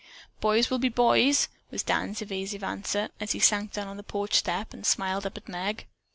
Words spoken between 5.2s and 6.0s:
up at Meg.